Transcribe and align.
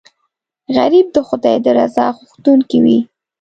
غریب 0.75 1.07
د 1.15 1.17
خدای 1.27 1.57
د 1.65 1.67
رضا 1.79 2.07
غوښتونکی 2.17 2.77
وي 2.83 2.99